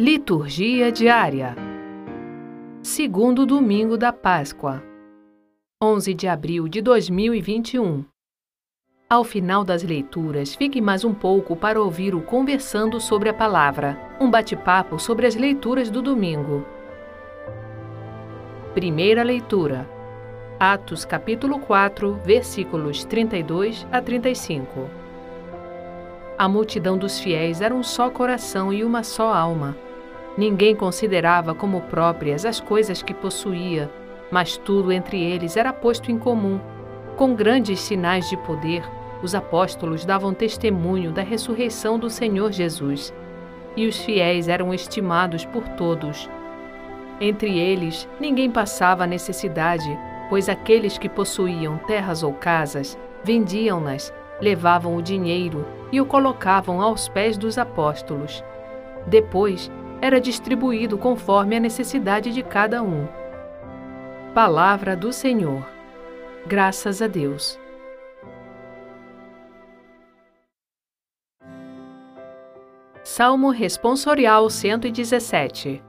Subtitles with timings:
[0.00, 1.56] Liturgia diária.
[2.84, 4.80] Segundo domingo da Páscoa.
[5.82, 8.04] 11 de abril de 2021.
[9.10, 13.98] Ao final das leituras, fique mais um pouco para ouvir o Conversando sobre a Palavra,
[14.20, 16.64] um bate-papo sobre as leituras do domingo.
[18.74, 19.84] Primeira leitura.
[20.60, 24.88] Atos capítulo 4, versículos 32 a 35.
[26.38, 29.76] A multidão dos fiéis era um só coração e uma só alma.
[30.38, 33.90] Ninguém considerava como próprias as coisas que possuía,
[34.30, 36.60] mas tudo entre eles era posto em comum.
[37.16, 38.84] Com grandes sinais de poder,
[39.20, 43.12] os apóstolos davam testemunho da ressurreição do Senhor Jesus,
[43.76, 46.30] e os fiéis eram estimados por todos.
[47.20, 49.98] Entre eles, ninguém passava necessidade,
[50.30, 57.08] pois aqueles que possuíam terras ou casas vendiam-nas, levavam o dinheiro e o colocavam aos
[57.08, 58.44] pés dos apóstolos.
[59.04, 59.68] Depois,
[60.00, 63.06] era distribuído conforme a necessidade de cada um.
[64.32, 65.68] Palavra do Senhor.
[66.46, 67.58] Graças a Deus.
[73.02, 75.82] Salmo Responsorial 117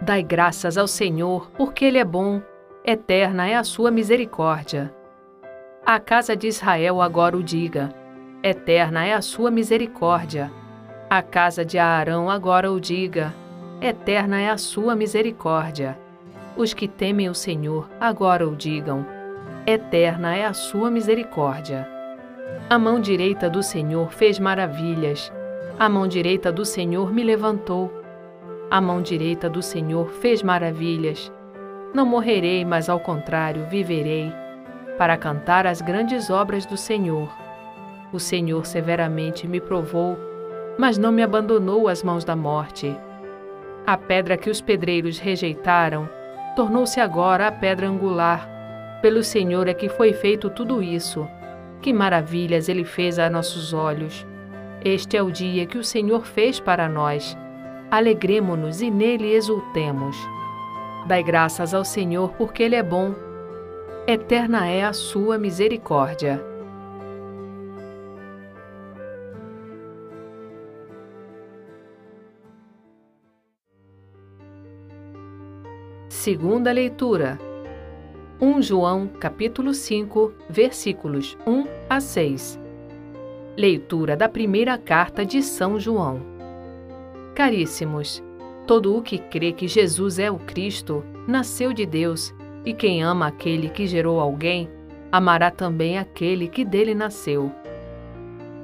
[0.00, 2.40] Dai graças ao Senhor, porque Ele é bom,
[2.84, 4.92] eterna é a sua misericórdia.
[5.84, 7.92] A casa de Israel agora o diga:
[8.42, 10.50] eterna é a sua misericórdia
[11.14, 13.34] a casa de Arão agora o diga:
[13.82, 15.98] Eterna é a sua misericórdia.
[16.56, 19.04] Os que temem o Senhor agora o digam:
[19.66, 21.86] Eterna é a sua misericórdia.
[22.70, 25.30] A mão direita do Senhor fez maravilhas.
[25.78, 27.92] A mão direita do Senhor me levantou.
[28.70, 31.30] A mão direita do Senhor fez maravilhas.
[31.92, 34.32] Não morrerei, mas ao contrário, viverei,
[34.96, 37.28] para cantar as grandes obras do Senhor.
[38.14, 40.31] O Senhor severamente me provou
[40.82, 42.92] mas não me abandonou às mãos da morte.
[43.86, 46.08] A pedra que os pedreiros rejeitaram
[46.56, 48.98] tornou-se agora a pedra angular.
[49.00, 51.24] Pelo Senhor é que foi feito tudo isso.
[51.80, 54.26] Que maravilhas ele fez a nossos olhos.
[54.84, 57.38] Este é o dia que o Senhor fez para nós.
[57.88, 60.16] Alegremo-nos e nele exultemos.
[61.06, 63.14] Dai graças ao Senhor porque ele é bom.
[64.04, 66.44] Eterna é a sua misericórdia.
[76.22, 77.36] Segunda leitura.
[78.40, 82.60] 1 João, capítulo 5, versículos 1 a 6.
[83.56, 86.20] Leitura da primeira carta de São João.
[87.34, 88.22] Caríssimos,
[88.68, 92.32] todo o que crê que Jesus é o Cristo nasceu de Deus,
[92.64, 94.70] e quem ama aquele que gerou alguém,
[95.10, 97.50] amará também aquele que dele nasceu.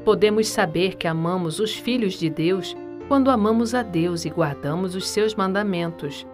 [0.04, 2.76] Podemos saber que amamos os filhos de Deus
[3.08, 6.24] quando amamos a Deus e guardamos os seus mandamentos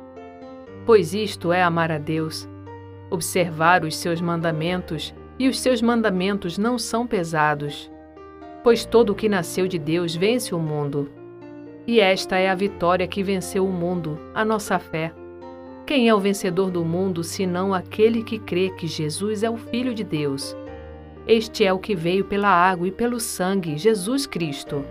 [0.87, 2.49] pois isto é amar a Deus.
[3.11, 7.91] Observar os seus mandamentos, e os seus mandamentos não são pesados.
[8.63, 11.11] Pois todo o que nasceu de Deus vence o mundo.
[11.87, 15.13] E esta é a vitória que venceu o mundo, a nossa fé.
[15.87, 19.93] Quem é o vencedor do mundo senão aquele que crê que Jesus é o Filho
[19.93, 20.57] de Deus?
[21.27, 24.85] Este é o que veio pela água e pelo sangue, Jesus Cristo.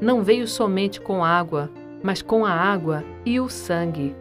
[0.00, 1.70] Não veio somente com água,
[2.02, 4.14] mas com a água e o sangue.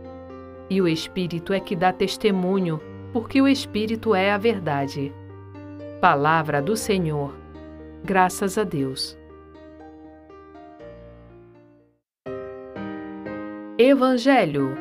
[0.70, 2.82] E o Espírito é que dá testemunho,
[3.14, 5.14] porque o Espírito é a verdade.
[6.02, 7.34] Palavra do Senhor.
[8.04, 9.18] Graças a Deus.
[13.78, 14.76] Evangelho.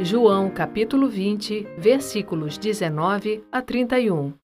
[0.00, 4.34] João capítulo 20, versículos 19 a 31.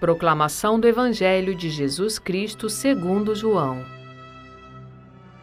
[0.00, 3.84] Proclamação do Evangelho de Jesus Cristo segundo João.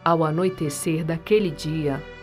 [0.04, 2.02] Ao anoitecer daquele dia,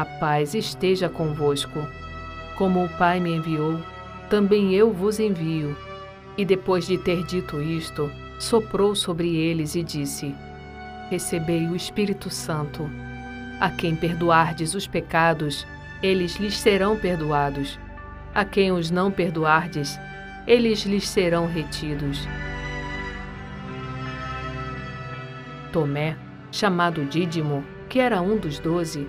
[0.00, 1.84] a paz esteja convosco.
[2.56, 3.80] Como o Pai me enviou,
[4.30, 5.76] também eu vos envio.
[6.36, 8.08] E depois de ter dito isto,
[8.38, 10.32] soprou sobre eles e disse:
[11.10, 12.88] Recebei o Espírito Santo.
[13.58, 15.66] A quem perdoardes os pecados,
[16.00, 17.76] eles lhes serão perdoados.
[18.32, 19.98] A quem os não perdoardes,
[20.46, 22.20] eles lhes serão retidos.
[25.72, 26.16] Tomé,
[26.52, 29.08] chamado Dídimo, que era um dos doze,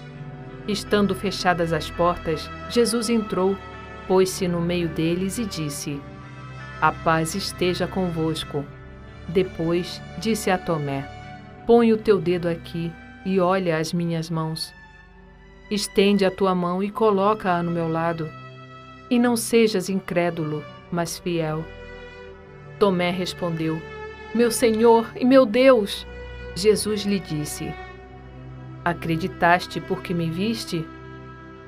[0.67, 3.57] Estando fechadas as portas, Jesus entrou,
[4.07, 5.99] pôs-se no meio deles e disse:
[6.79, 8.63] A paz esteja convosco.
[9.27, 11.07] Depois disse a Tomé:
[11.65, 12.91] Põe o teu dedo aqui
[13.25, 14.73] e olha as minhas mãos.
[15.69, 18.29] Estende a tua mão e coloca-a no meu lado.
[19.09, 21.65] E não sejas incrédulo, mas fiel.
[22.77, 23.81] Tomé respondeu:
[24.35, 26.05] Meu Senhor e meu Deus!
[26.55, 27.73] Jesus lhe disse:
[28.83, 30.83] Acreditaste porque me viste?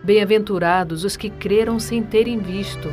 [0.04, 2.89] Bem-aventurados os que creram sem terem visto.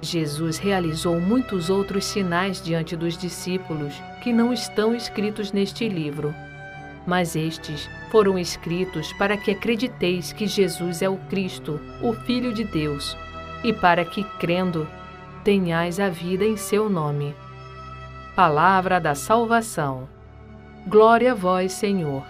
[0.00, 6.34] Jesus realizou muitos outros sinais diante dos discípulos que não estão escritos neste livro.
[7.06, 12.64] Mas estes foram escritos para que acrediteis que Jesus é o Cristo, o Filho de
[12.64, 13.16] Deus,
[13.62, 14.88] e para que, crendo,
[15.44, 17.34] tenhais a vida em seu nome.
[18.34, 20.08] Palavra da salvação.
[20.86, 22.24] Glória a vós, Senhor.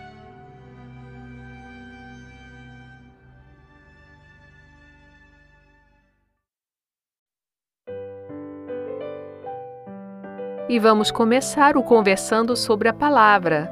[10.68, 13.70] E vamos começar o conversando sobre a palavra.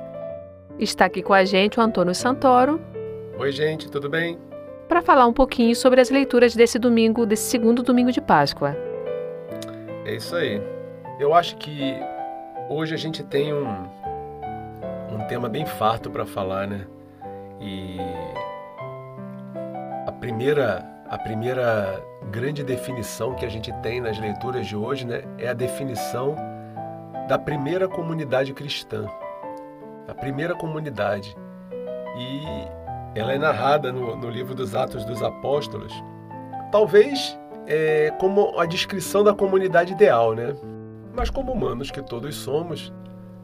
[0.78, 2.80] Está aqui com a gente o Antônio Santoro.
[3.40, 4.38] Oi, gente, tudo bem?
[4.86, 8.76] Para falar um pouquinho sobre as leituras desse domingo, desse segundo domingo de Páscoa.
[10.04, 10.62] É isso aí.
[11.18, 11.98] Eu acho que
[12.72, 13.66] Hoje a gente tem um,
[15.12, 16.86] um tema bem farto para falar, né?
[17.60, 17.96] E
[20.06, 22.00] a primeira, a primeira
[22.30, 26.36] grande definição que a gente tem nas leituras de hoje né, é a definição
[27.26, 29.04] da primeira comunidade cristã.
[30.06, 31.36] A primeira comunidade.
[32.16, 35.92] E ela é narrada no, no livro dos Atos dos Apóstolos,
[36.70, 40.54] talvez é, como a descrição da comunidade ideal, né?
[41.20, 42.90] Mas como humanos que todos somos,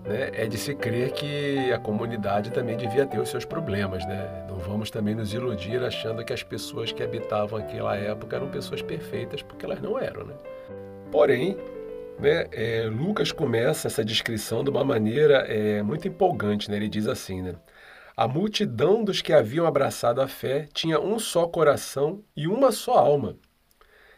[0.03, 4.47] né, é de se crer que a comunidade também devia ter os seus problemas, né?
[4.49, 8.81] Não vamos também nos iludir achando que as pessoas que habitavam aquela época eram pessoas
[8.81, 10.33] perfeitas, porque elas não eram, né?
[11.13, 11.55] Porém,
[12.19, 16.79] né, é, Lucas começa essa descrição de uma maneira é, muito empolgante, né?
[16.79, 17.57] Ele diz assim, né?
[18.17, 22.95] A multidão dos que haviam abraçado a fé tinha um só coração e uma só
[22.95, 23.37] alma.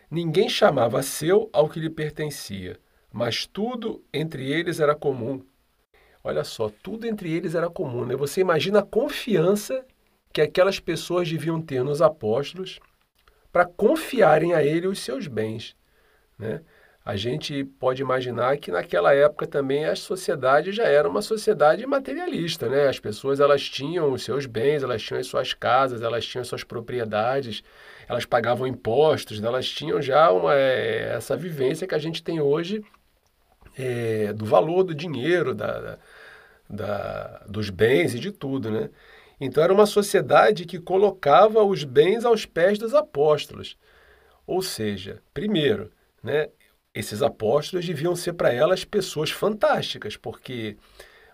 [0.09, 2.79] Ninguém chamava seu ao que lhe pertencia
[3.19, 5.43] mas tudo entre eles era comum.
[6.23, 8.07] Olha só, tudo entre eles era comum.
[8.07, 8.15] Né?
[8.15, 9.85] Você imagina a confiança
[10.33, 12.79] que aquelas pessoas deviam ter nos apóstolos
[13.53, 15.75] para confiarem a ele os seus bens.
[16.39, 16.61] Né?
[17.05, 22.69] A gente pode imaginar que naquela época também a sociedade já era uma sociedade materialista,
[22.69, 22.87] né?
[22.87, 26.49] As pessoas elas tinham os seus bens, elas tinham as suas casas, elas tinham as
[26.49, 27.63] suas propriedades,
[28.07, 32.85] elas pagavam impostos, elas tinham já uma, é, essa vivência que a gente tem hoje
[33.79, 35.99] é, do valor do dinheiro, da,
[36.69, 38.91] da, dos bens e de tudo, né?
[39.41, 43.79] Então era uma sociedade que colocava os bens aos pés dos apóstolos.
[44.47, 45.93] Ou seja, primeiro,
[46.23, 46.49] né,
[46.95, 50.77] esses apóstolos deviam ser para elas pessoas fantásticas, porque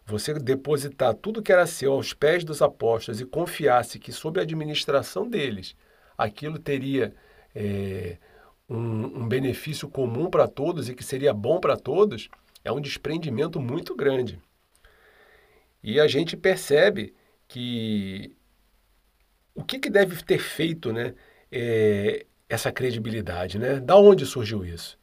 [0.05, 4.43] você depositar tudo que era seu aos pés dos apóstolos e confiasse que sob a
[4.43, 5.75] administração deles
[6.19, 7.15] aquilo teria
[7.55, 8.19] é,
[8.69, 12.29] um, um benefício comum para todos e que seria bom para todos,
[12.65, 14.41] é um desprendimento muito grande.
[15.83, 17.15] E a gente percebe
[17.47, 18.35] que
[19.55, 21.15] o que, que deve ter feito né,
[21.53, 23.81] é, essa credibilidade, né?
[23.81, 24.99] Da onde surgiu isso?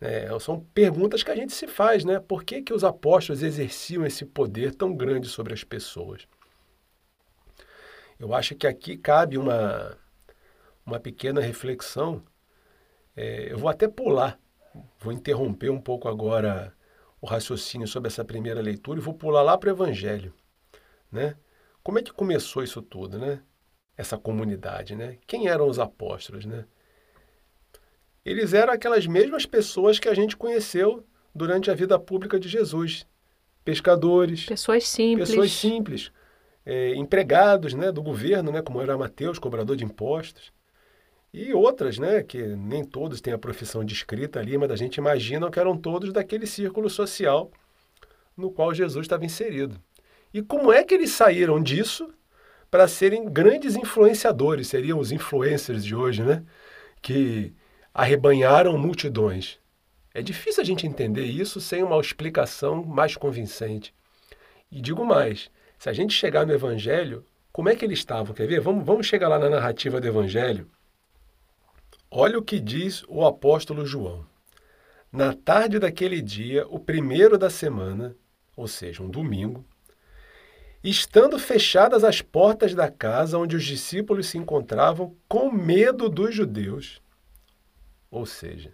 [0.00, 2.20] É, são perguntas que a gente se faz, né?
[2.20, 6.26] Por que, que os apóstolos exerciam esse poder tão grande sobre as pessoas?
[8.18, 9.96] Eu acho que aqui cabe uma,
[10.84, 12.22] uma pequena reflexão
[13.16, 14.38] é, eu vou até pular,
[14.98, 16.74] vou interromper um pouco agora
[17.20, 20.34] o raciocínio sobre essa primeira leitura e vou pular lá para o Evangelho.
[21.10, 21.34] Né?
[21.82, 23.40] Como é que começou isso tudo, né?
[23.96, 25.16] Essa comunidade, né?
[25.26, 26.66] Quem eram os apóstolos, né?
[28.24, 33.06] Eles eram aquelas mesmas pessoas que a gente conheceu durante a vida pública de Jesus.
[33.64, 34.46] Pescadores.
[34.46, 35.28] Pessoas simples.
[35.28, 36.12] Pessoas simples.
[36.64, 40.52] É, empregados né, do governo, né, como era Mateus, cobrador de impostos.
[41.38, 45.50] E outras, né, que nem todos têm a profissão descrita ali, mas a gente imagina
[45.50, 47.50] que eram todos daquele círculo social
[48.34, 49.78] no qual Jesus estava inserido.
[50.32, 52.08] E como é que eles saíram disso
[52.70, 54.68] para serem grandes influenciadores?
[54.68, 56.42] Seriam os influencers de hoje, né?
[57.02, 57.52] Que
[57.92, 59.58] arrebanharam multidões.
[60.14, 63.94] É difícil a gente entender isso sem uma explicação mais convincente.
[64.72, 68.34] E digo mais: se a gente chegar no Evangelho, como é que eles estavam?
[68.34, 68.60] Quer ver?
[68.60, 70.66] Vamos, vamos chegar lá na narrativa do Evangelho.
[72.10, 74.24] Olha o que diz o apóstolo João.
[75.10, 78.16] Na tarde daquele dia, o primeiro da semana,
[78.56, 79.64] ou seja, um domingo,
[80.84, 87.02] estando fechadas as portas da casa onde os discípulos se encontravam, com medo dos judeus,
[88.10, 88.72] ou seja,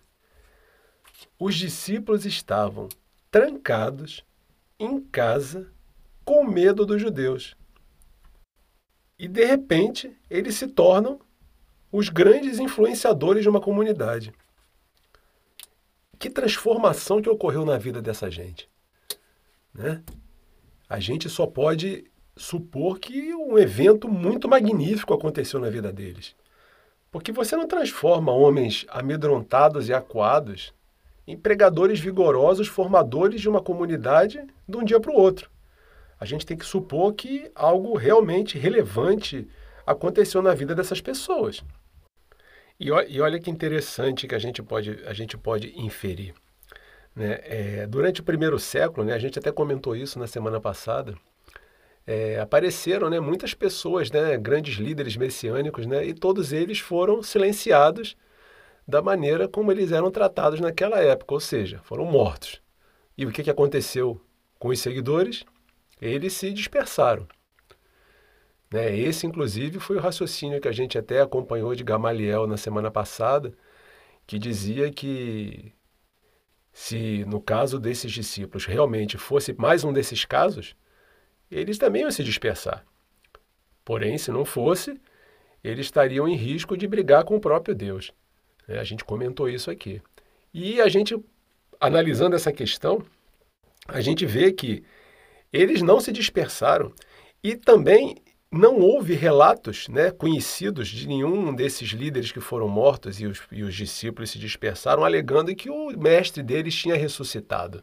[1.38, 2.88] os discípulos estavam
[3.30, 4.24] trancados
[4.78, 5.72] em casa
[6.24, 7.56] com medo dos judeus.
[9.18, 11.18] E de repente, eles se tornam
[11.92, 14.32] os grandes influenciadores de uma comunidade.
[16.18, 18.66] Que transformação que ocorreu na vida dessa gente.
[19.75, 20.02] Né?
[20.88, 26.34] A gente só pode supor que um evento muito magnífico aconteceu na vida deles.
[27.11, 30.72] Porque você não transforma homens amedrontados e acuados
[31.26, 35.50] em pregadores vigorosos, formadores de uma comunidade de um dia para o outro.
[36.18, 39.46] A gente tem que supor que algo realmente relevante
[39.87, 41.62] aconteceu na vida dessas pessoas.
[42.82, 46.34] E, e olha que interessante que a gente pode, a gente pode inferir.
[47.14, 47.38] Né?
[47.44, 51.14] É, durante o primeiro século, né, a gente até comentou isso na semana passada,
[52.04, 58.16] é, apareceram né, muitas pessoas, né, grandes líderes messiânicos, né, e todos eles foram silenciados
[58.86, 62.60] da maneira como eles eram tratados naquela época, ou seja, foram mortos.
[63.16, 64.20] E o que, que aconteceu
[64.58, 65.44] com os seguidores?
[66.00, 67.28] Eles se dispersaram.
[68.73, 68.97] Né?
[68.97, 73.52] Esse, inclusive, foi o raciocínio que a gente até acompanhou de Gamaliel na semana passada,
[74.26, 75.73] que dizia que
[76.73, 80.75] se no caso desses discípulos realmente fosse mais um desses casos,
[81.50, 82.83] eles também iam se dispersar.
[83.85, 84.99] Porém, se não fosse,
[85.62, 88.11] eles estariam em risco de brigar com o próprio Deus.
[88.67, 90.00] É, a gente comentou isso aqui.
[90.55, 91.14] E a gente,
[91.79, 93.05] analisando essa questão,
[93.87, 94.83] a gente vê que
[95.52, 96.93] eles não se dispersaram
[97.43, 98.17] e também
[98.52, 103.62] não houve relatos né, conhecidos de nenhum desses líderes que foram mortos e os, e
[103.62, 107.82] os discípulos se dispersaram, alegando que o mestre deles tinha ressuscitado.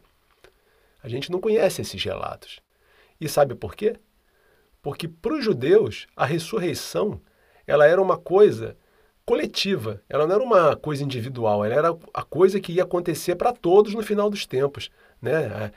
[1.02, 2.60] A gente não conhece esses relatos.
[3.20, 3.96] E sabe por quê?
[4.80, 7.20] Porque para os judeus a ressurreição
[7.66, 8.76] ela era uma coisa
[9.26, 13.52] coletiva, ela não era uma coisa individual, ela era a coisa que ia acontecer para
[13.52, 14.90] todos no final dos tempos.
[15.20, 15.72] Né?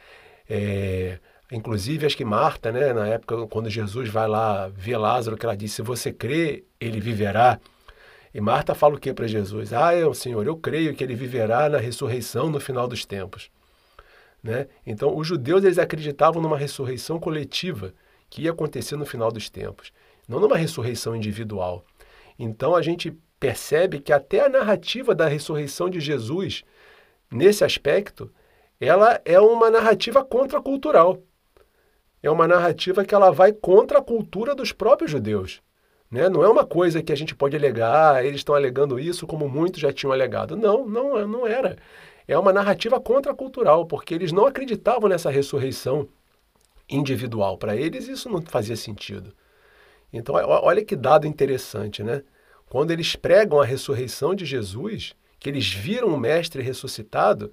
[0.47, 1.19] É,
[1.53, 5.55] Inclusive, acho que Marta, né, na época, quando Jesus vai lá ver Lázaro, que ela
[5.55, 7.59] disse: Se você crê, ele viverá.
[8.33, 9.71] E Marta fala o que para Jesus?
[9.71, 13.51] Ah, eu, Senhor, eu creio que ele viverá na ressurreição no final dos tempos.
[14.41, 14.67] Né?
[14.83, 17.93] Então, os judeus eles acreditavam numa ressurreição coletiva
[18.31, 19.93] que ia acontecer no final dos tempos,
[20.27, 21.85] não numa ressurreição individual.
[22.39, 26.63] Então, a gente percebe que até a narrativa da ressurreição de Jesus,
[27.31, 28.31] nesse aspecto,
[28.79, 31.21] ela é uma narrativa contracultural
[32.23, 35.61] é uma narrativa que ela vai contra a cultura dos próprios judeus.
[36.09, 36.29] Né?
[36.29, 39.49] Não é uma coisa que a gente pode alegar, ah, eles estão alegando isso como
[39.49, 40.55] muitos já tinham alegado.
[40.55, 41.77] Não, não, não era.
[42.25, 46.07] É uma narrativa contracultural, porque eles não acreditavam nessa ressurreição
[46.89, 47.57] individual.
[47.57, 49.33] Para eles isso não fazia sentido.
[50.11, 52.23] Então, olha que dado interessante, né?
[52.69, 57.51] Quando eles pregam a ressurreição de Jesus, que eles viram o Mestre ressuscitado,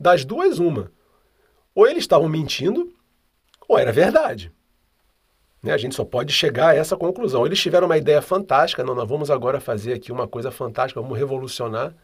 [0.00, 0.90] das duas, uma.
[1.74, 2.92] Ou eles estavam mentindo,
[3.68, 4.52] ou era verdade.
[5.62, 5.72] Né?
[5.72, 7.46] A gente só pode chegar a essa conclusão.
[7.46, 11.18] Eles tiveram uma ideia fantástica, não, nós vamos agora fazer aqui uma coisa fantástica, vamos
[11.18, 11.94] revolucionar.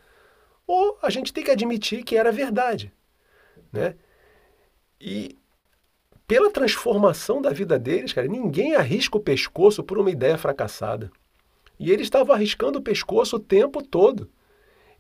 [0.66, 2.92] Ou a gente tem que admitir que era verdade.
[3.72, 3.96] Né?
[5.00, 5.36] E
[6.26, 11.10] pela transformação da vida deles, cara, ninguém arrisca o pescoço por uma ideia fracassada.
[11.78, 14.30] E eles estavam arriscando o pescoço o tempo todo.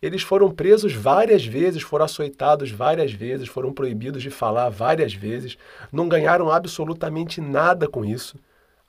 [0.02, 5.58] Eles foram presos várias vezes, foram açoitados várias vezes, foram proibidos de falar várias vezes,
[5.92, 8.38] não ganharam absolutamente nada com isso,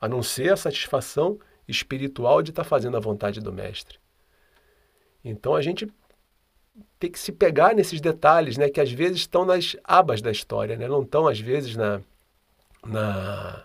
[0.00, 1.38] a não ser a satisfação
[1.68, 3.98] espiritual de estar fazendo a vontade do Mestre.
[5.24, 5.86] Então a gente
[6.98, 10.76] tem que se pegar nesses detalhes, né, que às vezes estão nas abas da história,
[10.76, 12.00] né, não estão às vezes na,
[12.86, 13.64] na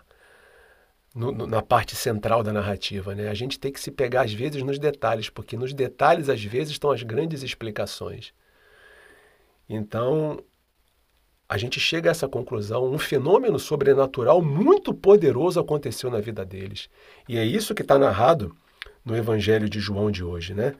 [1.14, 3.14] no, no, na parte central da narrativa.
[3.14, 3.28] Né?
[3.28, 6.72] A gente tem que se pegar, às vezes, nos detalhes, porque nos detalhes, às vezes,
[6.72, 8.32] estão as grandes explicações.
[9.68, 10.42] Então,
[11.48, 16.88] a gente chega a essa conclusão: um fenômeno sobrenatural muito poderoso aconteceu na vida deles.
[17.28, 18.54] E é isso que está narrado
[19.04, 20.54] no Evangelho de João de hoje.
[20.54, 20.74] Né?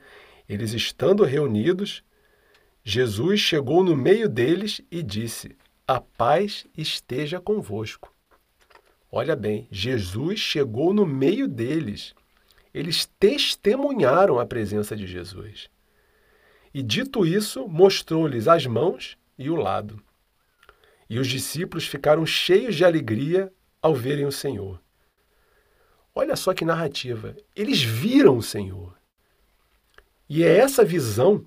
[0.47, 2.03] Eles estando reunidos,
[2.83, 5.55] Jesus chegou no meio deles e disse:
[5.87, 8.13] A paz esteja convosco.
[9.11, 12.13] Olha bem, Jesus chegou no meio deles.
[12.73, 15.69] Eles testemunharam a presença de Jesus.
[16.71, 20.01] E dito isso, mostrou-lhes as mãos e o lado.
[21.09, 23.51] E os discípulos ficaram cheios de alegria
[23.81, 24.79] ao verem o Senhor.
[26.13, 27.35] Olha só que narrativa.
[27.55, 28.95] Eles viram o Senhor.
[30.27, 31.43] E é essa visão,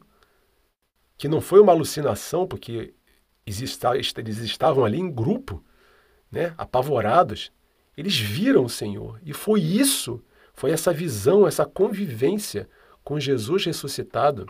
[1.16, 2.92] que não foi uma alucinação, porque
[3.46, 5.64] eles estavam ali em grupo,
[6.32, 7.52] né, apavorados.
[7.94, 9.20] Eles viram o Senhor.
[9.22, 10.24] E foi isso,
[10.54, 12.68] foi essa visão, essa convivência
[13.04, 14.46] com Jesus ressuscitado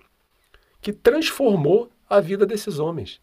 [0.81, 3.21] que transformou a vida desses homens,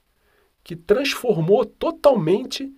[0.63, 2.73] que transformou totalmente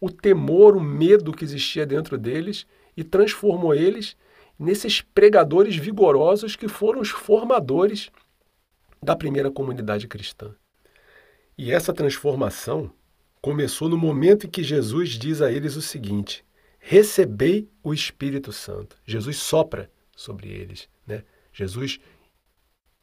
[0.00, 2.66] o temor, o medo que existia dentro deles
[2.96, 4.16] e transformou eles
[4.58, 8.10] nesses pregadores vigorosos que foram os formadores
[9.02, 10.54] da primeira comunidade cristã.
[11.56, 12.90] E essa transformação
[13.40, 16.44] começou no momento em que Jesus diz a eles o seguinte:
[16.78, 18.96] recebei o Espírito Santo.
[19.04, 21.22] Jesus sopra sobre eles, né?
[21.52, 21.98] Jesus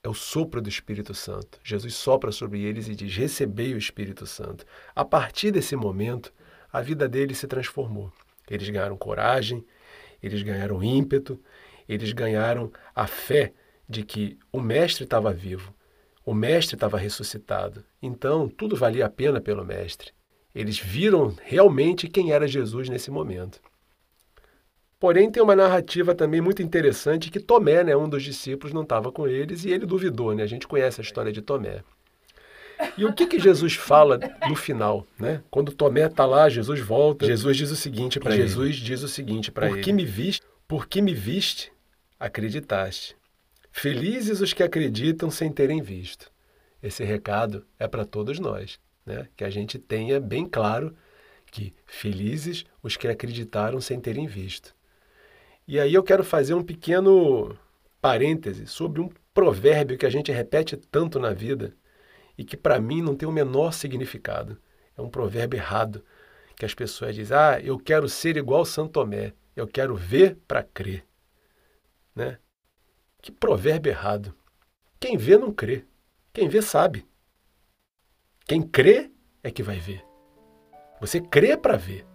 [0.03, 1.59] é o sopro do Espírito Santo.
[1.63, 4.65] Jesus sopra sobre eles e diz: Recebei o Espírito Santo.
[4.93, 6.33] A partir desse momento,
[6.71, 8.11] a vida deles se transformou.
[8.49, 9.65] Eles ganharam coragem,
[10.21, 11.39] eles ganharam ímpeto,
[11.87, 13.53] eles ganharam a fé
[13.87, 15.73] de que o Mestre estava vivo,
[16.25, 17.83] o Mestre estava ressuscitado.
[18.01, 20.11] Então, tudo valia a pena pelo Mestre.
[20.53, 23.59] Eles viram realmente quem era Jesus nesse momento.
[24.99, 29.11] Porém, tem uma narrativa também muito interessante que Tomé, né, um dos discípulos, não estava
[29.11, 30.33] com eles e ele duvidou.
[30.33, 30.43] Né?
[30.43, 31.83] A gente conhece a história de Tomé.
[32.97, 35.05] E o que, que Jesus fala no final?
[35.19, 35.41] Né?
[35.49, 37.25] Quando Tomé está lá, Jesus volta.
[37.25, 38.47] Jesus diz o seguinte para ele.
[38.47, 39.81] Jesus diz o seguinte para ele.
[39.81, 41.71] Que me viste, por que me viste,
[42.19, 43.15] acreditaste.
[43.71, 46.31] Felizes os que acreditam sem terem visto.
[46.81, 49.27] Esse recado é para todos nós, né?
[49.35, 50.95] Que a gente tenha bem claro
[51.51, 54.75] que felizes os que acreditaram sem terem visto.
[55.67, 57.57] E aí eu quero fazer um pequeno
[58.01, 61.75] parêntese sobre um provérbio que a gente repete tanto na vida
[62.37, 64.57] e que para mim não tem o menor significado.
[64.97, 66.03] É um provérbio errado,
[66.55, 70.63] que as pessoas dizem: "Ah, eu quero ser igual Santo Tomé, eu quero ver para
[70.63, 71.05] crer".
[72.15, 72.37] Né?
[73.21, 74.35] Que provérbio errado.
[74.99, 75.85] Quem vê não crê.
[76.33, 77.05] Quem vê sabe.
[78.45, 79.11] Quem crê
[79.43, 80.03] é que vai ver.
[80.99, 82.05] Você crê para ver.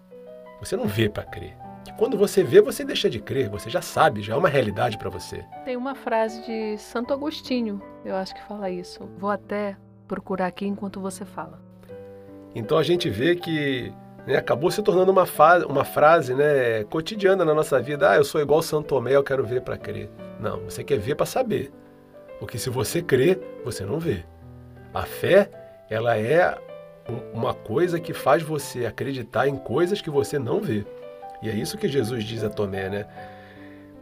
[0.60, 1.56] Você não vê para crer
[1.88, 4.98] que quando você vê, você deixa de crer, você já sabe, já é uma realidade
[4.98, 5.44] para você.
[5.64, 9.08] Tem uma frase de Santo Agostinho, eu acho que fala isso.
[9.18, 11.60] Vou até procurar aqui enquanto você fala.
[12.54, 13.92] Então a gente vê que
[14.26, 15.24] né, acabou se tornando uma,
[15.68, 18.10] uma frase né, cotidiana na nossa vida.
[18.10, 20.10] Ah, eu sou igual Santo Tomé, eu quero ver para crer.
[20.40, 21.72] Não, você quer ver para saber.
[22.38, 24.24] Porque se você crê, você não vê.
[24.94, 25.50] A fé,
[25.90, 26.56] ela é
[27.32, 30.84] uma coisa que faz você acreditar em coisas que você não vê.
[31.42, 33.06] E é isso que Jesus diz a Tomé, né?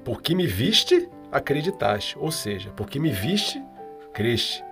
[0.05, 2.19] Porque me viste, acreditaste.
[2.19, 3.63] Ou seja, porque me viste,
[4.13, 4.65] creste.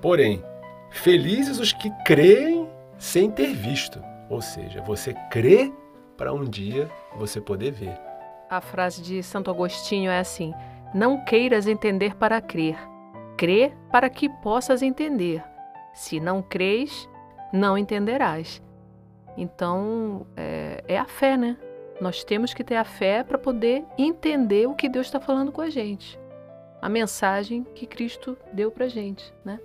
[0.00, 0.42] Porém,
[0.90, 4.02] felizes os que creem sem ter visto.
[4.28, 5.72] Ou seja, você crê
[6.16, 7.98] para um dia você poder ver.
[8.50, 10.52] A frase de Santo Agostinho é assim:
[10.94, 12.76] Não queiras entender para crer,
[13.36, 15.42] crê para que possas entender.
[15.94, 17.08] Se não crês,
[17.52, 18.62] não entenderás.
[19.36, 21.56] Então, é, é a fé, né?
[22.00, 25.60] Nós temos que ter a fé para poder entender o que Deus está falando com
[25.60, 26.18] a gente.
[26.80, 29.60] A mensagem que Cristo deu para a gente, né?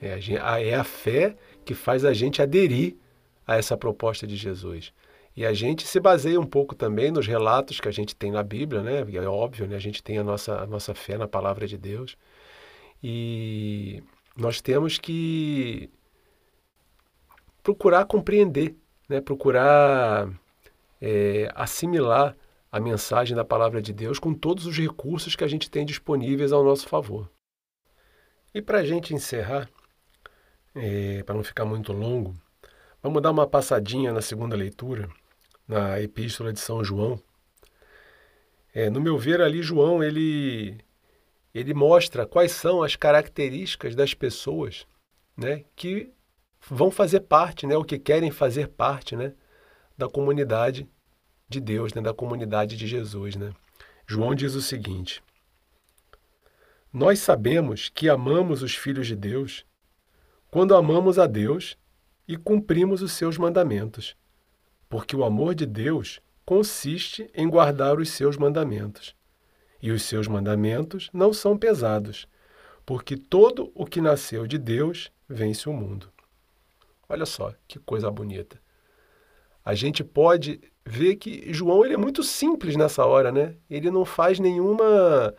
[0.00, 2.96] É a, é a fé que faz a gente aderir
[3.46, 4.92] a essa proposta de Jesus.
[5.36, 8.42] E a gente se baseia um pouco também nos relatos que a gente tem na
[8.42, 9.04] Bíblia, né?
[9.12, 9.74] É óbvio, né?
[9.74, 12.16] A gente tem a nossa, a nossa fé na palavra de Deus.
[13.02, 14.02] E
[14.36, 15.90] nós temos que
[17.62, 18.76] procurar compreender
[19.08, 20.28] né, procurar
[21.00, 22.36] é, assimilar
[22.70, 26.52] a mensagem da palavra de Deus com todos os recursos que a gente tem disponíveis
[26.52, 27.30] ao nosso favor.
[28.52, 29.68] E para a gente encerrar,
[30.74, 32.34] é, para não ficar muito longo,
[33.02, 35.08] vamos dar uma passadinha na segunda leitura,
[35.68, 37.20] na Epístola de São João.
[38.72, 40.78] É, no meu ver, ali João ele,
[41.54, 44.86] ele mostra quais são as características das pessoas
[45.36, 46.10] né, que
[46.68, 49.34] vão fazer parte, né, ou que querem fazer parte, né,
[49.96, 50.88] da comunidade
[51.48, 53.52] de Deus, né, da comunidade de Jesus, né?
[54.06, 55.22] João diz o seguinte:
[56.92, 59.64] Nós sabemos que amamos os filhos de Deus
[60.50, 61.78] quando amamos a Deus
[62.26, 64.16] e cumprimos os seus mandamentos,
[64.88, 69.14] porque o amor de Deus consiste em guardar os seus mandamentos.
[69.84, 72.26] E os seus mandamentos não são pesados,
[72.86, 76.10] porque todo o que nasceu de Deus vence o mundo.
[77.06, 78.58] Olha só que coisa bonita.
[79.62, 83.56] A gente pode vê que João ele é muito simples nessa hora, né?
[83.68, 85.34] Ele não faz nenhuma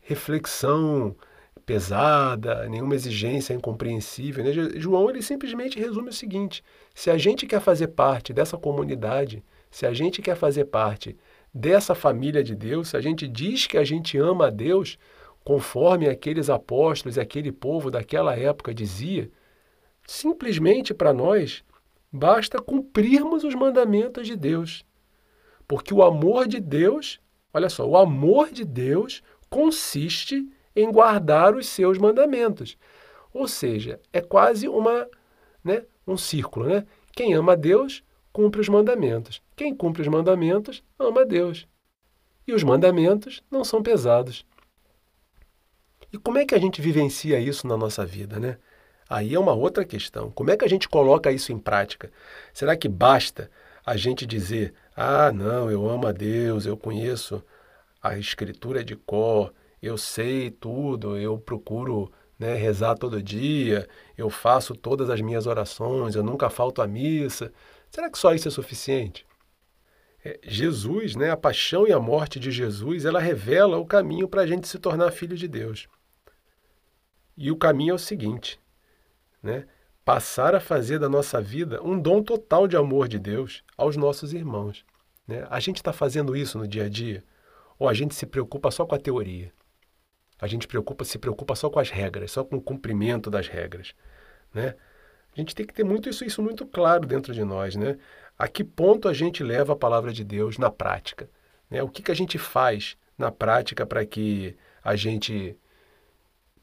[0.00, 1.14] reflexão
[1.66, 4.42] pesada, nenhuma exigência incompreensível.
[4.42, 4.50] Né?
[4.76, 9.84] João ele simplesmente resume o seguinte: se a gente quer fazer parte dessa comunidade, se
[9.84, 11.18] a gente quer fazer parte
[11.52, 14.98] dessa família de Deus, se a gente diz que a gente ama a Deus,
[15.44, 19.30] conforme aqueles apóstolos e aquele povo daquela época dizia,
[20.06, 21.64] simplesmente para nós
[22.12, 24.84] basta cumprirmos os mandamentos de Deus.
[25.66, 27.20] Porque o amor de Deus,
[27.52, 32.76] olha só, o amor de Deus consiste em guardar os seus mandamentos.
[33.32, 35.08] Ou seja, é quase uma,
[35.62, 36.66] né, um círculo.
[36.66, 36.84] Né?
[37.12, 39.42] Quem ama a Deus, cumpre os mandamentos.
[39.60, 41.68] Quem cumpre os mandamentos, ama a Deus.
[42.46, 44.42] E os mandamentos não são pesados.
[46.10, 48.56] E como é que a gente vivencia isso na nossa vida, né?
[49.06, 50.30] Aí é uma outra questão.
[50.30, 52.10] Como é que a gente coloca isso em prática?
[52.54, 53.50] Será que basta
[53.84, 57.44] a gente dizer: ah, não, eu amo a Deus, eu conheço
[58.02, 64.74] a Escritura de cor, eu sei tudo, eu procuro né, rezar todo dia, eu faço
[64.74, 67.52] todas as minhas orações, eu nunca falto à missa.
[67.90, 69.28] Será que só isso é suficiente?
[70.24, 74.42] É, Jesus, né, a paixão e a morte de Jesus, ela revela o caminho para
[74.42, 75.88] a gente se tornar filho de Deus.
[77.36, 78.60] E o caminho é o seguinte,
[79.42, 79.66] né?
[80.04, 84.32] Passar a fazer da nossa vida um dom total de amor de Deus aos nossos
[84.32, 84.84] irmãos.
[85.26, 85.46] Né?
[85.48, 87.22] A gente está fazendo isso no dia a dia?
[87.78, 89.52] Ou a gente se preocupa só com a teoria?
[90.38, 93.94] A gente preocupa, se preocupa só com as regras, só com o cumprimento das regras,
[94.52, 94.74] né?
[95.32, 97.96] A gente tem que ter muito isso, isso muito claro dentro de nós, né?
[98.40, 101.28] A que ponto a gente leva a palavra de Deus na prática?
[101.70, 101.82] Né?
[101.82, 105.54] O que, que a gente faz na prática para que a gente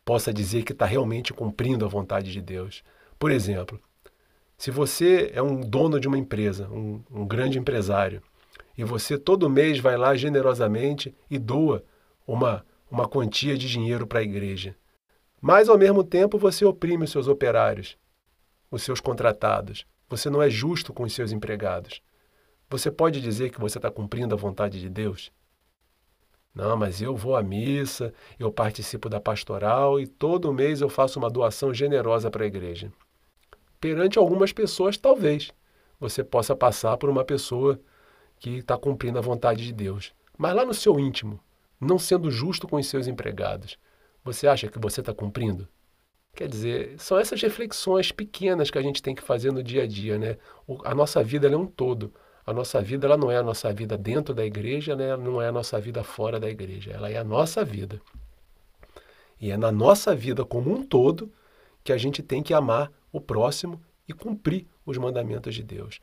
[0.04, 2.84] possa dizer que está realmente cumprindo a vontade de Deus?
[3.20, 3.80] Por exemplo,
[4.58, 8.24] se você é um dono de uma empresa, um, um grande empresário,
[8.76, 11.86] e você todo mês vai lá generosamente e doa
[12.26, 14.76] uma uma quantia de dinheiro para a igreja.
[15.40, 17.98] Mas, ao mesmo tempo, você oprime os seus operários,
[18.72, 19.86] os seus contratados.
[20.10, 22.02] Você não é justo com os seus empregados.
[22.70, 25.32] Você pode dizer que você está cumprindo a vontade de Deus?
[26.54, 31.20] Não, mas eu vou à missa, eu participo da pastoral e todo mês eu faço
[31.20, 32.92] uma doação generosa para a igreja.
[33.80, 35.52] Perante algumas pessoas, talvez
[36.00, 37.80] você possa passar por uma pessoa
[38.40, 40.14] que está cumprindo a vontade de Deus.
[40.38, 41.40] Mas lá no seu íntimo,
[41.80, 43.78] não sendo justo com os seus empregados,
[44.24, 45.68] você acha que você está cumprindo?
[46.38, 49.88] Quer dizer, são essas reflexões pequenas que a gente tem que fazer no dia a
[49.88, 50.38] dia, né?
[50.68, 52.14] O, a nossa vida é um todo.
[52.46, 55.18] A nossa vida ela não é a nossa vida dentro da igreja, né?
[55.18, 56.92] não é a nossa vida fora da igreja.
[56.92, 58.00] Ela é a nossa vida.
[59.42, 61.34] E é na nossa vida como um todo
[61.84, 66.00] que a gente tem que amar o próximo e cumprir os mandamentos de Deus.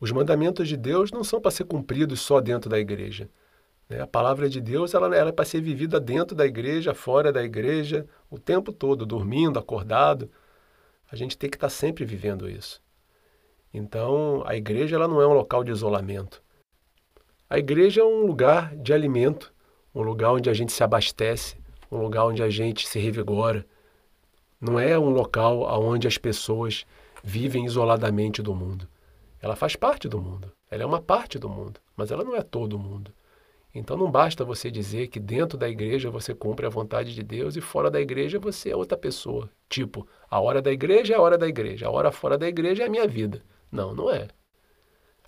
[0.00, 3.30] Os mandamentos de Deus não são para ser cumpridos só dentro da igreja.
[3.88, 4.00] Né?
[4.00, 7.42] A palavra de Deus ela, ela é para ser vivida dentro da igreja, fora da
[7.42, 10.30] igreja, o tempo todo, dormindo, acordado.
[11.10, 12.82] A gente tem que estar tá sempre vivendo isso.
[13.72, 16.42] Então, a igreja ela não é um local de isolamento.
[17.48, 19.52] A igreja é um lugar de alimento,
[19.94, 21.56] um lugar onde a gente se abastece,
[21.90, 23.64] um lugar onde a gente se revigora.
[24.60, 26.84] Não é um local onde as pessoas
[27.22, 28.88] vivem isoladamente do mundo.
[29.40, 32.42] Ela faz parte do mundo, ela é uma parte do mundo, mas ela não é
[32.42, 33.12] todo o mundo.
[33.74, 37.56] Então não basta você dizer que dentro da igreja você cumpre a vontade de Deus
[37.56, 39.50] e fora da igreja você é outra pessoa.
[39.68, 42.84] Tipo, a hora da igreja é a hora da igreja, a hora fora da igreja
[42.84, 43.42] é a minha vida.
[43.70, 44.28] Não, não é.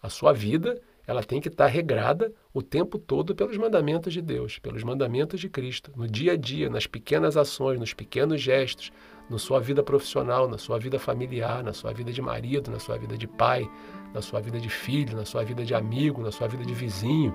[0.02, 4.58] A sua vida, ela tem que estar regrada o tempo todo pelos mandamentos de Deus,
[4.58, 8.90] pelos mandamentos de Cristo, no dia a dia, nas pequenas ações, nos pequenos gestos,
[9.28, 12.96] na sua vida profissional, na sua vida familiar, na sua vida de marido, na sua
[12.96, 13.70] vida de pai,
[14.14, 17.34] na sua vida de filho, na sua vida de amigo, na sua vida de vizinho.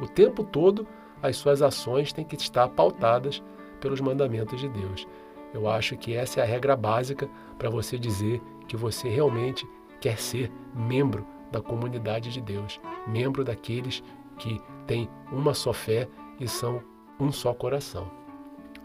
[0.00, 0.86] O tempo todo,
[1.22, 3.42] as suas ações têm que estar pautadas
[3.80, 5.06] pelos mandamentos de Deus.
[5.52, 7.28] Eu acho que essa é a regra básica
[7.58, 9.66] para você dizer que você realmente
[10.00, 14.02] quer ser membro da comunidade de Deus, membro daqueles
[14.36, 16.08] que têm uma só fé
[16.40, 16.82] e são
[17.20, 18.10] um só coração.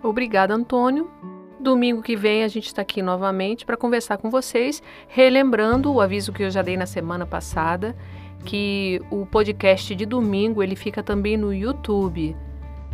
[0.04, 1.10] Obrigada, Antônio.
[1.60, 6.32] Domingo que vem a gente está aqui novamente para conversar com vocês, relembrando o aviso
[6.32, 7.98] que eu já dei na semana passada
[8.44, 12.36] que o podcast de domingo ele fica também no YouTube,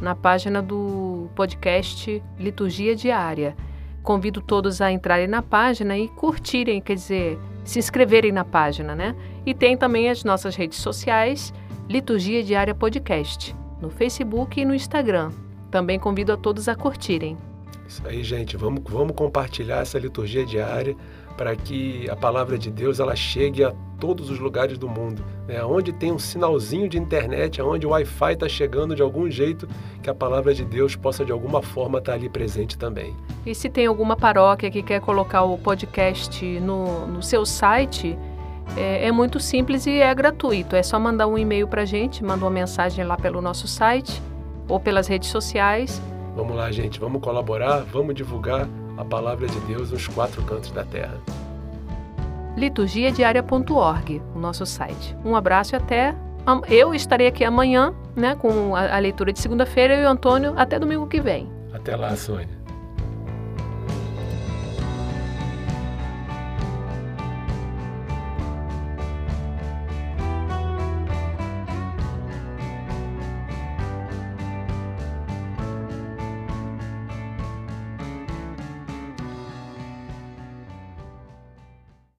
[0.02, 3.56] na página do podcast Liturgia Diária.
[4.04, 9.16] Convido todos a entrarem na página e curtirem, quer dizer, se inscreverem na página, né?
[9.46, 11.54] E tem também as nossas redes sociais,
[11.90, 15.32] Liturgia Diária Podcast, no Facebook e no Instagram.
[15.72, 17.38] Também convido a todos a curtirem.
[17.88, 18.58] Isso aí, gente.
[18.58, 20.96] Vamos, vamos compartilhar essa liturgia diária
[21.38, 25.24] para que a palavra de Deus ela chegue a todos os lugares do mundo.
[25.48, 25.64] Né?
[25.64, 29.68] Onde tem um sinalzinho de internet, onde o Wi-Fi está chegando de algum jeito,
[30.02, 33.16] que a palavra de Deus possa de alguma forma estar tá ali presente também.
[33.46, 38.18] E se tem alguma paróquia que quer colocar o podcast no, no seu site,
[38.78, 40.76] é, é, muito simples e é gratuito.
[40.76, 44.22] É só mandar um e-mail para a gente, manda uma mensagem lá pelo nosso site
[44.68, 46.02] ou pelas redes sociais.
[46.36, 48.68] Vamos lá, gente, vamos colaborar, vamos divulgar
[48.98, 51.18] a palavra de Deus nos quatro cantos da terra.
[52.56, 55.16] liturgiadiaria.org, o nosso site.
[55.26, 56.16] Um abraço e até.
[56.70, 61.08] Eu estarei aqui amanhã, né, com a, leitura de segunda-feira e o Antônio até domingo
[61.08, 61.50] que vem.
[61.74, 62.55] Até lá, Sônia.